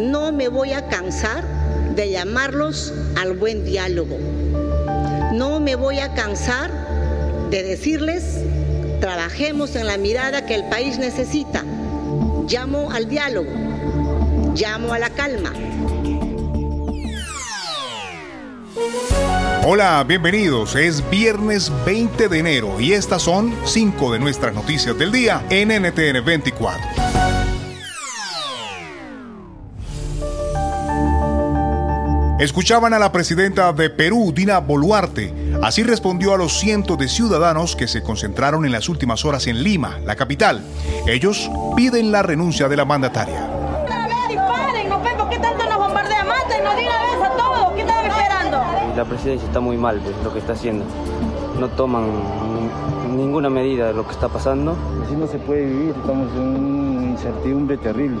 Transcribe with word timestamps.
no 0.00 0.32
me 0.32 0.48
voy 0.48 0.72
a 0.72 0.88
cansar 0.88 1.44
de 1.94 2.10
llamarlos 2.10 2.92
al 3.16 3.34
buen 3.34 3.64
diálogo. 3.64 4.18
No 5.34 5.60
me 5.60 5.76
voy 5.76 5.98
a 5.98 6.14
cansar 6.14 6.70
de 7.50 7.62
decirles, 7.62 8.38
trabajemos 9.00 9.76
en 9.76 9.86
la 9.86 9.98
mirada 9.98 10.46
que 10.46 10.54
el 10.54 10.64
país 10.64 10.98
necesita. 10.98 11.64
Llamo 12.48 12.90
al 12.90 13.08
diálogo, 13.08 13.50
llamo 14.54 14.94
a 14.94 14.98
la 14.98 15.10
calma. 15.10 15.52
Hola, 19.66 20.02
bienvenidos. 20.08 20.74
Es 20.74 21.08
viernes 21.10 21.70
20 21.84 22.28
de 22.28 22.38
enero 22.38 22.80
y 22.80 22.94
estas 22.94 23.22
son 23.22 23.54
cinco 23.66 24.10
de 24.12 24.18
nuestras 24.18 24.54
noticias 24.54 24.96
del 24.98 25.12
día 25.12 25.44
en 25.50 25.68
NTN 25.68 26.24
24. 26.24 27.09
Escuchaban 32.40 32.94
a 32.94 32.98
la 32.98 33.12
presidenta 33.12 33.70
de 33.74 33.90
Perú, 33.90 34.32
Dina 34.34 34.60
Boluarte. 34.60 35.34
Así 35.62 35.82
respondió 35.82 36.32
a 36.32 36.38
los 36.38 36.58
cientos 36.58 36.96
de 36.96 37.06
ciudadanos 37.06 37.76
que 37.76 37.86
se 37.86 38.02
concentraron 38.02 38.64
en 38.64 38.72
las 38.72 38.88
últimas 38.88 39.26
horas 39.26 39.46
en 39.46 39.62
Lima, 39.62 39.98
la 40.06 40.16
capital. 40.16 40.62
Ellos 41.06 41.50
piden 41.76 42.10
la 42.10 42.22
renuncia 42.22 42.66
de 42.66 42.76
la 42.78 42.86
mandataria. 42.86 43.46
La 48.96 49.04
presidencia 49.04 49.46
está 49.46 49.60
muy 49.60 49.76
mal, 49.76 50.00
pues, 50.02 50.16
lo 50.24 50.32
que 50.32 50.38
está 50.38 50.54
haciendo. 50.54 50.86
No 51.58 51.68
toman 51.68 52.06
ninguna 53.16 53.50
medida 53.50 53.88
de 53.88 53.92
lo 53.92 54.06
que 54.06 54.12
está 54.12 54.30
pasando. 54.30 54.78
Así 55.04 55.14
no 55.14 55.26
se 55.26 55.36
puede 55.36 55.66
vivir, 55.66 55.90
estamos 55.90 56.32
en 56.34 56.40
una 56.40 57.06
incertidumbre 57.10 57.76
terrible. 57.76 58.18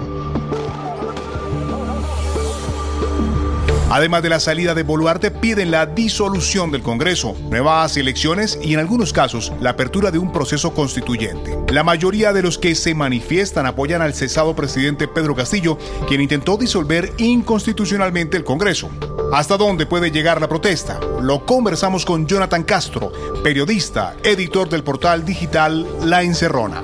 Además 3.92 4.22
de 4.22 4.28
la 4.28 4.38
salida 4.38 4.72
de 4.72 4.84
Boluarte, 4.84 5.32
piden 5.32 5.72
la 5.72 5.84
disolución 5.84 6.70
del 6.70 6.80
Congreso, 6.80 7.34
nuevas 7.50 7.96
elecciones 7.96 8.56
y 8.62 8.74
en 8.74 8.78
algunos 8.78 9.12
casos 9.12 9.52
la 9.60 9.70
apertura 9.70 10.12
de 10.12 10.18
un 10.20 10.30
proceso 10.32 10.72
constituyente. 10.72 11.58
La 11.72 11.82
mayoría 11.82 12.32
de 12.32 12.42
los 12.42 12.56
que 12.56 12.76
se 12.76 12.94
manifiestan 12.94 13.66
apoyan 13.66 14.00
al 14.00 14.14
cesado 14.14 14.54
presidente 14.54 15.08
Pedro 15.08 15.34
Castillo, 15.34 15.76
quien 16.06 16.20
intentó 16.20 16.56
disolver 16.56 17.10
inconstitucionalmente 17.18 18.36
el 18.36 18.44
Congreso. 18.44 18.90
¿Hasta 19.32 19.56
dónde 19.56 19.86
puede 19.86 20.12
llegar 20.12 20.40
la 20.40 20.48
protesta? 20.48 21.00
Lo 21.20 21.44
conversamos 21.44 22.04
con 22.04 22.28
Jonathan 22.28 22.62
Castro, 22.62 23.10
periodista, 23.42 24.14
editor 24.22 24.68
del 24.68 24.84
portal 24.84 25.24
digital 25.24 25.84
La 26.08 26.22
Encerrona. 26.22 26.80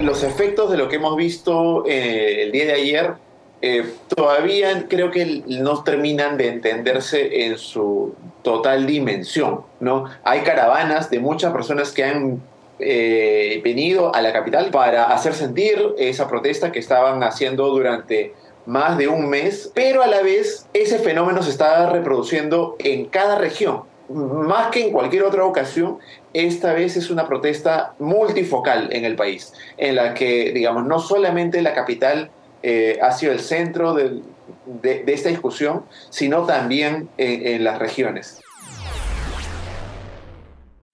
Los 0.00 0.22
efectos 0.22 0.70
de 0.70 0.76
lo 0.76 0.88
que 0.88 0.96
hemos 0.96 1.16
visto 1.16 1.84
eh, 1.88 2.44
el 2.44 2.52
día 2.52 2.66
de 2.66 2.72
ayer 2.72 3.31
eh, 3.64 3.84
todavía 4.08 4.86
creo 4.88 5.12
que 5.12 5.44
no 5.46 5.84
terminan 5.84 6.36
de 6.36 6.48
entenderse 6.48 7.46
en 7.46 7.58
su 7.58 8.12
total 8.42 8.86
dimensión. 8.86 9.60
¿no? 9.78 10.06
Hay 10.24 10.40
caravanas 10.40 11.10
de 11.10 11.20
muchas 11.20 11.52
personas 11.52 11.92
que 11.92 12.04
han 12.04 12.42
eh, 12.80 13.60
venido 13.62 14.12
a 14.12 14.20
la 14.20 14.32
capital 14.32 14.70
para 14.70 15.04
hacer 15.04 15.34
sentir 15.34 15.94
esa 15.96 16.26
protesta 16.26 16.72
que 16.72 16.80
estaban 16.80 17.22
haciendo 17.22 17.68
durante 17.68 18.34
más 18.66 18.98
de 18.98 19.06
un 19.06 19.28
mes, 19.28 19.70
pero 19.72 20.02
a 20.02 20.08
la 20.08 20.22
vez 20.22 20.66
ese 20.72 20.98
fenómeno 20.98 21.40
se 21.42 21.50
está 21.50 21.88
reproduciendo 21.88 22.74
en 22.80 23.06
cada 23.06 23.38
región. 23.38 23.84
Más 24.08 24.72
que 24.72 24.86
en 24.86 24.92
cualquier 24.92 25.22
otra 25.22 25.44
ocasión, 25.44 25.98
esta 26.34 26.72
vez 26.72 26.96
es 26.96 27.10
una 27.10 27.28
protesta 27.28 27.94
multifocal 28.00 28.92
en 28.92 29.04
el 29.04 29.14
país, 29.14 29.52
en 29.76 29.94
la 29.94 30.14
que, 30.14 30.50
digamos, 30.52 30.84
no 30.84 30.98
solamente 30.98 31.62
la 31.62 31.72
capital 31.72 32.30
eh, 32.62 32.98
ha 33.02 33.12
sido 33.12 33.32
el 33.32 33.40
centro 33.40 33.94
de, 33.94 34.22
de, 34.66 35.04
de, 35.04 35.12
esta 35.12 35.28
discusión, 35.28 35.84
sino 36.10 36.44
también 36.44 37.08
en, 37.16 37.46
en 37.46 37.64
las 37.64 37.78
regiones. 37.78 38.40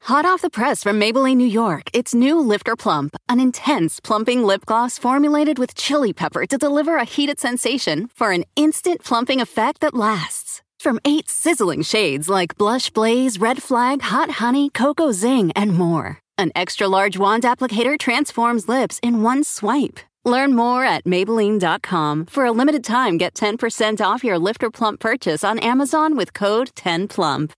Hot 0.08 0.24
off 0.24 0.40
the 0.40 0.48
press 0.48 0.82
from 0.82 0.98
Maybelline, 0.98 1.36
New 1.36 1.46
York, 1.46 1.90
it's 1.92 2.14
new 2.14 2.40
Lifter 2.40 2.76
Plump, 2.76 3.14
an 3.28 3.38
intense 3.40 4.00
plumping 4.00 4.42
lip 4.42 4.64
gloss 4.64 4.96
formulated 4.96 5.58
with 5.58 5.74
chili 5.74 6.14
pepper 6.14 6.46
to 6.46 6.56
deliver 6.56 6.96
a 6.96 7.04
heated 7.04 7.38
sensation 7.38 8.08
for 8.14 8.32
an 8.32 8.44
instant 8.56 9.04
plumping 9.04 9.38
effect 9.38 9.80
that 9.80 9.92
lasts. 9.92 10.62
From 10.80 10.98
eight 11.04 11.28
sizzling 11.28 11.82
shades 11.82 12.30
like 12.30 12.56
Blush 12.56 12.88
Blaze, 12.88 13.38
Red 13.38 13.62
Flag, 13.62 14.00
Hot 14.00 14.30
Honey, 14.30 14.70
Cocoa 14.70 15.12
Zing, 15.12 15.52
and 15.54 15.74
more. 15.74 16.20
An 16.38 16.52
extra 16.54 16.88
large 16.88 17.18
wand 17.18 17.42
applicator 17.42 17.98
transforms 17.98 18.66
lips 18.66 18.98
in 19.02 19.22
one 19.22 19.44
swipe. 19.44 20.00
Learn 20.24 20.54
more 20.54 20.84
at 20.84 21.04
Maybelline.com. 21.04 22.26
For 22.26 22.44
a 22.44 22.52
limited 22.52 22.84
time, 22.84 23.18
get 23.18 23.34
10% 23.34 24.00
off 24.00 24.24
your 24.24 24.38
Lifter 24.38 24.70
Plump 24.70 25.00
purchase 25.00 25.44
on 25.44 25.58
Amazon 25.58 26.16
with 26.16 26.34
code 26.34 26.70
10PLUMP. 26.74 27.52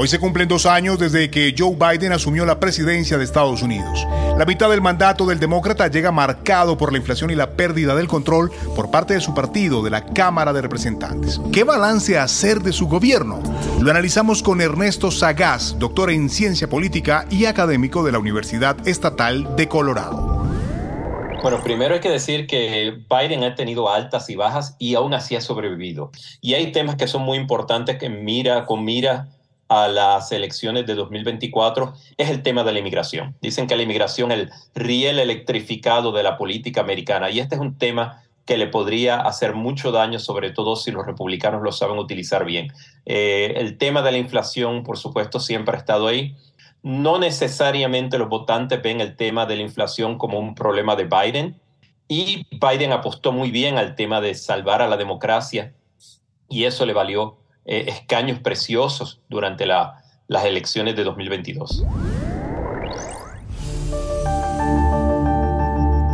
Hoy 0.00 0.06
se 0.06 0.20
cumplen 0.20 0.46
dos 0.46 0.64
años 0.64 0.96
desde 0.96 1.28
que 1.28 1.52
Joe 1.58 1.74
Biden 1.74 2.12
asumió 2.12 2.46
la 2.46 2.60
presidencia 2.60 3.18
de 3.18 3.24
Estados 3.24 3.62
Unidos. 3.62 4.06
La 4.38 4.44
mitad 4.44 4.70
del 4.70 4.80
mandato 4.80 5.26
del 5.26 5.40
demócrata 5.40 5.88
llega 5.88 6.12
marcado 6.12 6.78
por 6.78 6.92
la 6.92 6.98
inflación 6.98 7.32
y 7.32 7.34
la 7.34 7.50
pérdida 7.56 7.96
del 7.96 8.06
control 8.06 8.52
por 8.76 8.92
parte 8.92 9.14
de 9.14 9.20
su 9.20 9.34
partido, 9.34 9.82
de 9.82 9.90
la 9.90 10.04
Cámara 10.04 10.52
de 10.52 10.62
Representantes. 10.62 11.40
¿Qué 11.52 11.64
balance 11.64 12.16
hacer 12.16 12.60
de 12.60 12.72
su 12.72 12.86
gobierno? 12.86 13.42
Lo 13.80 13.90
analizamos 13.90 14.44
con 14.44 14.60
Ernesto 14.60 15.10
Sagaz, 15.10 15.76
doctor 15.80 16.12
en 16.12 16.30
ciencia 16.30 16.68
política 16.68 17.26
y 17.28 17.46
académico 17.46 18.04
de 18.04 18.12
la 18.12 18.20
Universidad 18.20 18.76
Estatal 18.86 19.56
de 19.56 19.66
Colorado. 19.66 20.44
Bueno, 21.42 21.60
primero 21.64 21.94
hay 21.94 22.00
que 22.00 22.10
decir 22.10 22.46
que 22.46 23.02
Biden 23.10 23.42
ha 23.42 23.56
tenido 23.56 23.90
altas 23.90 24.30
y 24.30 24.36
bajas 24.36 24.76
y 24.78 24.94
aún 24.94 25.12
así 25.12 25.34
ha 25.34 25.40
sobrevivido. 25.40 26.12
Y 26.40 26.54
hay 26.54 26.70
temas 26.70 26.94
que 26.94 27.08
son 27.08 27.22
muy 27.22 27.36
importantes 27.36 27.98
que 27.98 28.08
mira 28.08 28.64
con 28.64 28.84
mira 28.84 29.26
a 29.68 29.88
las 29.88 30.32
elecciones 30.32 30.86
de 30.86 30.94
2024 30.94 31.94
es 32.16 32.30
el 32.30 32.42
tema 32.42 32.64
de 32.64 32.72
la 32.72 32.78
inmigración. 32.78 33.36
Dicen 33.40 33.66
que 33.66 33.76
la 33.76 33.82
inmigración 33.82 34.32
es 34.32 34.38
el 34.38 34.50
riel 34.74 35.18
electrificado 35.18 36.12
de 36.12 36.22
la 36.22 36.36
política 36.36 36.80
americana 36.80 37.30
y 37.30 37.40
este 37.40 37.54
es 37.54 37.60
un 37.60 37.76
tema 37.76 38.24
que 38.46 38.56
le 38.56 38.66
podría 38.66 39.20
hacer 39.20 39.54
mucho 39.54 39.92
daño, 39.92 40.18
sobre 40.18 40.50
todo 40.50 40.74
si 40.74 40.90
los 40.90 41.04
republicanos 41.04 41.62
lo 41.62 41.70
saben 41.70 41.98
utilizar 41.98 42.46
bien. 42.46 42.72
Eh, 43.04 43.52
el 43.56 43.76
tema 43.76 44.00
de 44.00 44.12
la 44.12 44.18
inflación, 44.18 44.84
por 44.84 44.96
supuesto, 44.96 45.38
siempre 45.38 45.76
ha 45.76 45.78
estado 45.78 46.06
ahí. 46.06 46.34
No 46.82 47.18
necesariamente 47.18 48.16
los 48.16 48.30
votantes 48.30 48.80
ven 48.80 49.02
el 49.02 49.16
tema 49.16 49.44
de 49.44 49.56
la 49.56 49.62
inflación 49.62 50.16
como 50.16 50.38
un 50.38 50.54
problema 50.54 50.96
de 50.96 51.04
Biden 51.04 51.60
y 52.08 52.46
Biden 52.50 52.92
apostó 52.92 53.32
muy 53.32 53.50
bien 53.50 53.76
al 53.76 53.94
tema 53.94 54.22
de 54.22 54.34
salvar 54.34 54.80
a 54.80 54.88
la 54.88 54.96
democracia 54.96 55.74
y 56.48 56.64
eso 56.64 56.86
le 56.86 56.94
valió 56.94 57.36
eh, 57.70 57.84
escaños 57.86 58.38
preciosos 58.38 59.20
durante 59.28 59.66
la, 59.66 60.02
las 60.26 60.46
elecciones 60.46 60.96
de 60.96 61.04
2022. 61.04 61.84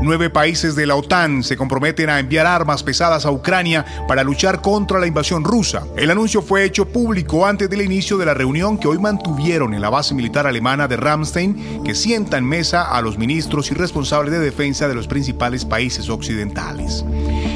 Nueve 0.03 0.31
países 0.31 0.75
de 0.75 0.84
la 0.84 0.97
OTAN 0.97 1.44
se 1.44 1.56
comprometen 1.56 2.10
a 2.10 2.19
enviar 2.19 2.44
armas 2.44 2.82
pesadas 2.82 3.25
a 3.25 3.31
Ucrania 3.31 3.87
para 4.09 4.25
luchar 4.25 4.60
contra 4.60 4.98
la 4.98 5.06
invasión 5.06 5.44
rusa. 5.44 5.87
El 5.97 6.10
anuncio 6.10 6.43
fue 6.43 6.64
hecho 6.64 6.88
público 6.88 7.47
antes 7.47 7.70
del 7.70 7.82
inicio 7.82 8.19
de 8.19 8.26
la 8.26 8.34
reunión 8.34 8.76
que 8.76 8.88
hoy 8.88 8.98
mantuvieron 8.98 9.72
en 9.75 9.81
la 9.81 9.91
base 9.91 10.12
militar 10.12 10.48
alemana 10.48 10.88
de 10.88 10.97
Ramstein, 10.97 11.84
que 11.84 11.94
sienta 11.94 12.37
en 12.37 12.44
mesa 12.44 12.82
a 12.82 13.00
los 13.00 13.16
ministros 13.16 13.70
y 13.70 13.75
responsables 13.75 14.32
de 14.32 14.41
defensa 14.41 14.88
de 14.88 14.94
los 14.94 15.06
principales 15.06 15.64
países 15.64 16.10
occidentales. 16.10 17.04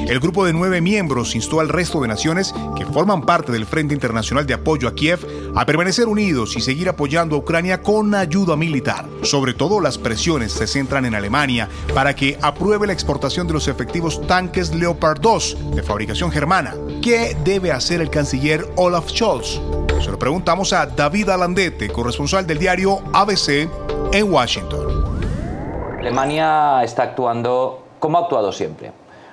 El 0.08 0.20
grupo 0.20 0.46
de 0.46 0.54
nueve 0.54 0.80
miembros 0.80 1.34
instó 1.34 1.60
al 1.60 1.68
resto 1.68 2.00
de 2.00 2.08
naciones 2.08 2.54
que 2.74 2.86
forman 2.86 3.26
parte 3.26 3.52
del 3.52 3.66
Frente 3.66 3.92
Internacional 3.92 4.46
de 4.46 4.54
Apoyo 4.54 4.88
a 4.88 4.94
Kiev 4.94 5.20
a 5.54 5.66
permanecer 5.66 6.08
unidos 6.08 6.56
y 6.56 6.62
seguir 6.62 6.88
apoyando 6.88 7.36
a 7.36 7.40
Ucrania 7.40 7.82
con 7.82 8.14
ayuda 8.14 8.56
militar. 8.56 9.04
Sobre 9.22 9.52
todo 9.52 9.82
las 9.82 9.98
presiones 9.98 10.52
se 10.52 10.66
centran 10.66 11.04
en 11.04 11.14
Alemania 11.14 11.68
para 11.94 12.16
que 12.16 12.38
apruebe 12.40 12.86
la 12.86 12.94
exportación 12.94 13.46
de 13.46 13.52
los 13.52 13.68
efectivos 13.68 14.26
tanques 14.26 14.74
Leopard 14.74 15.20
2 15.20 15.74
de 15.74 15.82
fabricación 15.82 16.30
germana. 16.30 16.74
¿Qué 17.02 17.36
debe 17.44 17.70
hacer 17.70 18.00
el 18.00 18.08
canciller 18.08 18.66
Olaf 18.76 19.10
Scholz? 19.10 19.60
Se 20.02 20.10
lo 20.10 20.18
preguntamos 20.18 20.72
a 20.72 20.86
David 20.86 21.28
Alandete, 21.28 21.90
corresponsal 21.90 22.46
del 22.46 22.58
diario 22.58 23.02
ABC 23.12 23.68
en 24.14 24.32
Washington. 24.32 25.20
Alemania 25.98 26.82
está 26.82 27.02
actuando 27.02 27.84
como 27.98 28.16
ha 28.16 28.22
actuado 28.22 28.52
siempre 28.52 28.90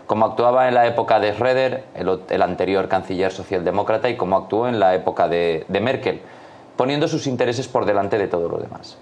como 0.07 0.25
actuaba 0.25 0.67
en 0.67 0.75
la 0.75 0.85
época 0.85 1.19
de 1.19 1.33
Schroeder, 1.33 1.83
el, 1.95 2.41
anterior 2.41 2.87
canciller 2.87 3.31
socialdemócrata, 3.31 4.09
y 4.09 4.17
como 4.17 4.37
actuó 4.37 4.67
en 4.67 4.79
la 4.79 4.93
época 4.95 5.27
de, 5.27 5.65
Merkel, 5.69 6.21
poniendo 6.77 7.07
sus 7.07 7.27
intereses 7.27 7.67
por 7.67 7.85
delante 7.85 8.17
de 8.17 8.27
todo 8.27 8.49
lo 8.49 8.57
demás. 8.57 8.97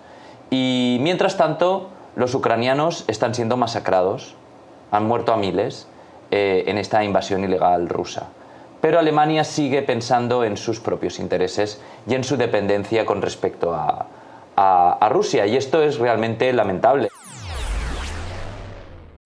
Y 0.50 0.98
mientras 1.02 1.38
tanto, 1.38 1.90
los 2.16 2.34
ucranianos 2.36 3.06
están 3.08 3.36
siendo 3.36 3.58
masacrados, 3.58 4.36
han 4.92 5.08
muerto 5.08 5.34
a 5.34 5.38
miles 5.38 5.88
eh, 6.32 6.64
en 6.68 6.78
esta 6.78 7.04
invasión 7.04 7.44
ilegal 7.44 7.90
rusa. 7.90 8.30
Pero 8.80 9.00
Alemania 9.00 9.44
sigue 9.44 9.82
pensando 9.82 10.44
en 10.44 10.58
sus 10.58 10.80
propios 10.80 11.20
intereses 11.20 11.82
y 12.08 12.16
en 12.16 12.24
su 12.24 12.38
dependencia 12.38 13.06
con 13.06 13.22
respecto 13.22 13.74
a 13.74 15.10
Rusia, 15.10 15.48
y 15.48 15.58
esto 15.58 15.82
es 15.82 15.98
realmente 15.98 16.52
lamentable. 16.54 17.10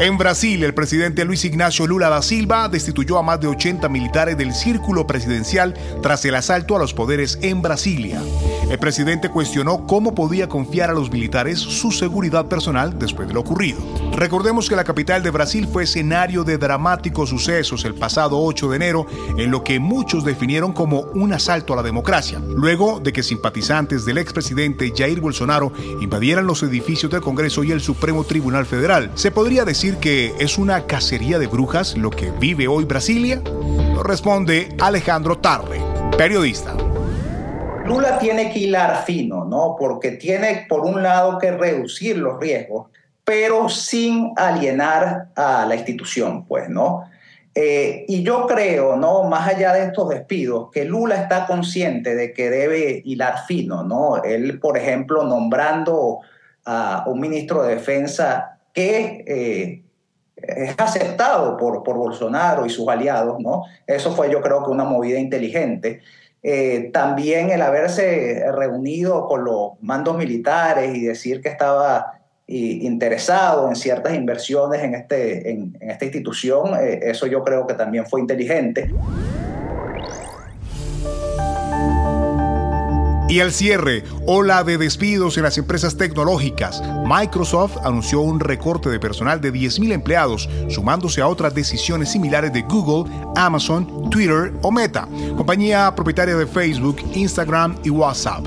En 0.00 0.16
Brasil, 0.16 0.62
el 0.62 0.74
presidente 0.74 1.24
Luis 1.24 1.44
Ignacio 1.44 1.84
Lula 1.84 2.08
da 2.08 2.22
Silva 2.22 2.68
destituyó 2.68 3.18
a 3.18 3.22
más 3.24 3.40
de 3.40 3.48
80 3.48 3.88
militares 3.88 4.38
del 4.38 4.54
círculo 4.54 5.08
presidencial 5.08 5.74
tras 6.00 6.24
el 6.24 6.36
asalto 6.36 6.76
a 6.76 6.78
los 6.78 6.94
poderes 6.94 7.36
en 7.42 7.62
Brasilia. 7.62 8.22
El 8.70 8.78
presidente 8.78 9.28
cuestionó 9.28 9.88
cómo 9.88 10.14
podía 10.14 10.48
confiar 10.48 10.90
a 10.90 10.92
los 10.92 11.10
militares 11.10 11.58
su 11.58 11.90
seguridad 11.90 12.46
personal 12.46 12.96
después 12.96 13.26
de 13.26 13.34
lo 13.34 13.40
ocurrido. 13.40 13.80
Recordemos 14.12 14.68
que 14.68 14.76
la 14.76 14.84
capital 14.84 15.24
de 15.24 15.30
Brasil 15.30 15.66
fue 15.66 15.82
escenario 15.82 16.44
de 16.44 16.58
dramáticos 16.58 17.30
sucesos 17.30 17.84
el 17.84 17.94
pasado 17.94 18.40
8 18.40 18.70
de 18.70 18.76
enero, 18.76 19.06
en 19.36 19.50
lo 19.50 19.64
que 19.64 19.80
muchos 19.80 20.24
definieron 20.24 20.72
como 20.72 21.00
un 21.14 21.32
asalto 21.32 21.72
a 21.72 21.76
la 21.76 21.82
democracia, 21.82 22.40
luego 22.54 23.00
de 23.00 23.12
que 23.12 23.24
simpatizantes 23.24 24.04
del 24.04 24.18
expresidente 24.18 24.92
Jair 24.96 25.20
Bolsonaro 25.20 25.72
invadieran 26.00 26.46
los 26.46 26.62
edificios 26.62 27.10
del 27.10 27.20
Congreso 27.20 27.64
y 27.64 27.72
el 27.72 27.80
Supremo 27.80 28.22
Tribunal 28.22 28.64
Federal. 28.64 29.10
Se 29.14 29.32
podría 29.32 29.64
decir 29.64 29.87
que 29.96 30.34
es 30.38 30.58
una 30.58 30.86
cacería 30.86 31.38
de 31.38 31.46
brujas 31.46 31.96
lo 31.96 32.10
que 32.10 32.30
vive 32.30 32.68
hoy 32.68 32.84
Brasilia? 32.84 33.40
Lo 33.94 34.02
responde 34.02 34.68
Alejandro 34.78 35.38
Tarre, 35.38 35.80
periodista. 36.16 36.74
Lula 37.84 38.18
tiene 38.18 38.52
que 38.52 38.60
hilar 38.60 39.04
fino, 39.04 39.44
¿no? 39.44 39.76
Porque 39.78 40.12
tiene, 40.12 40.66
por 40.68 40.80
un 40.80 41.02
lado, 41.02 41.38
que 41.38 41.52
reducir 41.52 42.18
los 42.18 42.38
riesgos, 42.38 42.88
pero 43.24 43.68
sin 43.68 44.32
alienar 44.36 45.28
a 45.34 45.64
la 45.66 45.74
institución, 45.74 46.44
pues, 46.44 46.68
¿no? 46.68 47.04
Eh, 47.54 48.04
y 48.06 48.22
yo 48.22 48.46
creo, 48.46 48.96
¿no? 48.96 49.24
Más 49.24 49.48
allá 49.48 49.72
de 49.72 49.84
estos 49.84 50.10
despidos, 50.10 50.70
que 50.70 50.84
Lula 50.84 51.16
está 51.16 51.46
consciente 51.46 52.14
de 52.14 52.32
que 52.32 52.50
debe 52.50 53.02
hilar 53.04 53.46
fino, 53.46 53.82
¿no? 53.82 54.22
Él, 54.22 54.60
por 54.60 54.76
ejemplo, 54.76 55.24
nombrando 55.24 56.20
a 56.66 57.04
un 57.06 57.18
ministro 57.18 57.62
de 57.62 57.76
defensa 57.76 58.57
que 58.72 59.24
eh, 59.26 59.82
es 60.36 60.74
aceptado 60.78 61.56
por, 61.56 61.82
por 61.82 61.96
Bolsonaro 61.96 62.66
y 62.66 62.70
sus 62.70 62.88
aliados, 62.88 63.40
¿no? 63.40 63.64
Eso 63.86 64.12
fue 64.12 64.30
yo 64.30 64.40
creo 64.40 64.64
que 64.64 64.70
una 64.70 64.84
movida 64.84 65.18
inteligente. 65.18 66.00
Eh, 66.42 66.90
también 66.92 67.50
el 67.50 67.62
haberse 67.62 68.44
reunido 68.52 69.26
con 69.26 69.44
los 69.44 69.72
mandos 69.80 70.16
militares 70.16 70.96
y 70.96 71.04
decir 71.04 71.40
que 71.40 71.48
estaba 71.48 72.18
interesado 72.46 73.68
en 73.68 73.76
ciertas 73.76 74.14
inversiones 74.14 74.82
en, 74.82 74.94
este, 74.94 75.50
en, 75.50 75.76
esta 75.80 76.06
institución, 76.06 76.74
eh, 76.80 77.00
eso 77.02 77.26
yo 77.26 77.44
creo 77.44 77.66
que 77.66 77.74
también 77.74 78.06
fue 78.06 78.20
inteligente. 78.20 78.90
Y 83.28 83.40
al 83.40 83.52
cierre, 83.52 84.04
ola 84.26 84.64
de 84.64 84.78
despidos 84.78 85.36
en 85.36 85.42
las 85.42 85.58
empresas 85.58 85.98
tecnológicas. 85.98 86.82
Microsoft 87.06 87.76
anunció 87.84 88.20
un 88.20 88.40
recorte 88.40 88.88
de 88.88 88.98
personal 88.98 89.38
de 89.42 89.52
10.000 89.52 89.92
empleados, 89.92 90.48
sumándose 90.70 91.20
a 91.20 91.28
otras 91.28 91.54
decisiones 91.54 92.10
similares 92.10 92.54
de 92.54 92.62
Google, 92.62 93.12
Amazon, 93.36 94.08
Twitter 94.08 94.54
o 94.62 94.70
Meta, 94.70 95.06
compañía 95.36 95.94
propietaria 95.94 96.36
de 96.36 96.46
Facebook, 96.46 96.96
Instagram 97.14 97.76
y 97.84 97.90
WhatsApp. 97.90 98.46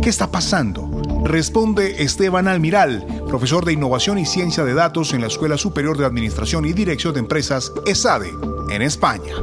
¿Qué 0.00 0.08
está 0.08 0.30
pasando? 0.30 0.90
Responde 1.24 2.02
Esteban 2.02 2.48
Almiral, 2.48 3.06
profesor 3.28 3.66
de 3.66 3.74
Innovación 3.74 4.16
y 4.16 4.24
Ciencia 4.24 4.64
de 4.64 4.72
Datos 4.72 5.12
en 5.12 5.20
la 5.20 5.26
Escuela 5.26 5.58
Superior 5.58 5.98
de 5.98 6.06
Administración 6.06 6.64
y 6.64 6.72
Dirección 6.72 7.12
de 7.12 7.20
Empresas, 7.20 7.70
ESADE, 7.84 8.32
en 8.70 8.80
España 8.80 9.34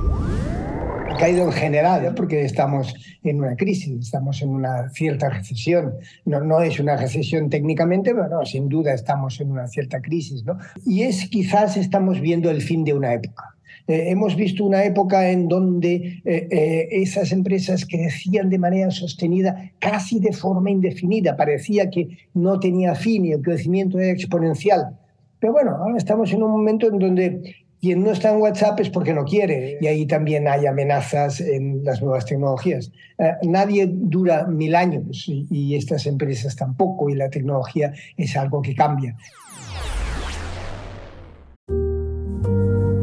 caído 1.19 1.43
en 1.45 1.51
general, 1.51 2.13
porque 2.15 2.43
estamos 2.45 2.95
en 3.23 3.39
una 3.39 3.55
crisis, 3.55 3.99
estamos 3.99 4.41
en 4.41 4.49
una 4.49 4.89
cierta 4.89 5.29
recesión. 5.29 5.93
No, 6.25 6.39
no 6.39 6.61
es 6.61 6.79
una 6.79 6.95
recesión 6.95 7.49
técnicamente, 7.49 8.15
pero 8.15 8.29
no, 8.29 8.45
sin 8.45 8.69
duda 8.69 8.93
estamos 8.93 9.39
en 9.41 9.51
una 9.51 9.67
cierta 9.67 10.01
crisis. 10.01 10.45
¿no? 10.45 10.57
Y 10.85 11.03
es 11.03 11.29
quizás 11.29 11.77
estamos 11.77 12.21
viendo 12.21 12.49
el 12.49 12.61
fin 12.61 12.83
de 12.85 12.93
una 12.93 13.13
época. 13.13 13.55
Eh, 13.87 14.11
hemos 14.11 14.35
visto 14.35 14.63
una 14.63 14.83
época 14.83 15.29
en 15.29 15.47
donde 15.47 16.21
eh, 16.23 16.47
eh, 16.51 16.87
esas 16.91 17.31
empresas 17.31 17.85
crecían 17.85 18.49
de 18.49 18.59
manera 18.59 18.91
sostenida 18.91 19.71
casi 19.79 20.19
de 20.19 20.31
forma 20.31 20.69
indefinida. 20.69 21.35
Parecía 21.35 21.89
que 21.89 22.07
no 22.33 22.59
tenía 22.59 22.95
fin 22.95 23.25
y 23.25 23.31
el 23.33 23.41
crecimiento 23.41 23.99
era 23.99 24.11
exponencial. 24.11 24.95
Pero 25.39 25.53
bueno, 25.53 25.71
ahora 25.71 25.97
estamos 25.97 26.31
en 26.31 26.43
un 26.43 26.51
momento 26.51 26.87
en 26.87 26.99
donde 26.99 27.55
quien 27.81 28.03
no 28.03 28.11
está 28.11 28.31
en 28.31 28.37
WhatsApp 28.37 28.79
es 28.79 28.89
porque 28.89 29.13
no 29.13 29.23
quiere. 29.23 29.77
Y 29.81 29.87
ahí 29.87 30.05
también 30.05 30.47
hay 30.47 30.65
amenazas 30.65 31.39
en 31.39 31.83
las 31.83 32.01
nuevas 32.01 32.25
tecnologías. 32.25 32.91
Eh, 33.17 33.33
nadie 33.43 33.87
dura 33.89 34.45
mil 34.47 34.75
años 34.75 35.25
y, 35.27 35.47
y 35.49 35.75
estas 35.75 36.05
empresas 36.05 36.55
tampoco. 36.55 37.09
Y 37.09 37.15
la 37.15 37.29
tecnología 37.29 37.93
es 38.17 38.35
algo 38.35 38.61
que 38.61 38.75
cambia. 38.75 39.15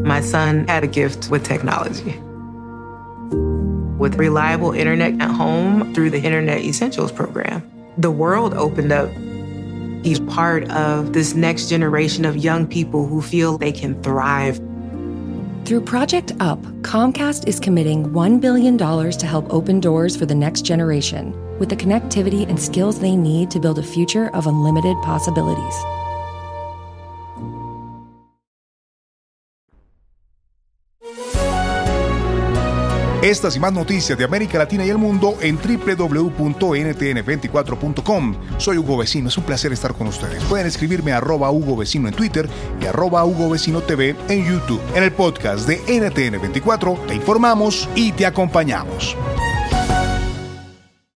My 0.05 0.20
son 0.20 0.67
had 0.69 0.84
a 0.84 0.88
gift 0.88 1.31
with 1.31 1.43
technology. 1.43 2.14
With 3.99 4.17
reliable 4.19 4.72
internet 4.72 5.20
at 5.20 5.31
home 5.31 5.93
through 5.94 6.11
the 6.11 6.20
Internet 6.20 6.61
Essentials 6.61 7.11
program, 7.11 7.62
the 7.96 8.11
world 8.11 8.52
opened 8.52 8.93
up 8.93 9.08
He's 10.06 10.20
part 10.20 10.70
of 10.70 11.14
this 11.14 11.34
next 11.34 11.69
generation 11.69 12.25
of 12.25 12.37
young 12.37 12.64
people 12.64 13.08
who 13.08 13.20
feel 13.20 13.58
they 13.58 13.72
can 13.72 14.00
thrive. 14.05 14.61
Through 15.67 15.81
Project 15.81 16.31
UP, 16.39 16.63
Comcast 16.83 17.49
is 17.49 17.59
committing 17.59 18.11
$1 18.11 18.41
billion 18.41 18.79
to 18.79 19.27
help 19.27 19.53
open 19.53 19.81
doors 19.81 20.17
for 20.17 20.25
the 20.25 20.33
next 20.33 20.63
generation 20.63 21.35
with 21.59 21.71
the 21.71 21.75
connectivity 21.75 22.49
and 22.49 22.61
skills 22.61 23.01
they 23.01 23.17
need 23.17 23.51
to 23.51 23.58
build 23.58 23.81
a 23.81 23.82
future 23.82 24.29
of 24.29 24.46
unlimited 24.46 24.96
possibilities. 25.03 25.75
Estas 33.27 33.56
y 33.56 33.61
más 33.61 33.73
noticias 33.73 34.17
de 34.17 34.23
América 34.23 34.56
Latina 34.56 34.87
y 34.87 34.91
el 34.91 34.99
mundo 34.99 35.37
en 35.41 35.59
www.ntn24.com. 35.59 38.37
Soy 38.59 38.79
Hugo 38.79 38.99
Vecino, 38.99 39.29
es 39.29 39.37
un 39.37 39.43
placer 39.43 39.73
estar 39.73 39.95
con 39.95 40.06
ustedes. 40.06 40.45
Pueden 40.45 40.69
escribirme 40.69 41.11
a 41.11 41.17
arroba 41.17 41.51
Hugo 41.51 41.77
Vecino 41.77 42.06
en 42.06 42.15
Twitter 42.15 42.49
y 42.81 42.87
arroba 42.87 43.25
Hugo 43.25 43.51
Vecino 43.51 43.81
TV 43.81 44.15
en 44.29 44.47
YouTube. 44.47 44.81
En 44.95 45.03
el 45.03 45.11
podcast 45.11 45.67
de 45.67 45.85
NTN24 45.87 47.06
te 47.09 47.17
informamos 47.17 47.89
y 47.97 48.13
te 48.13 48.27
acompañamos. 48.27 49.17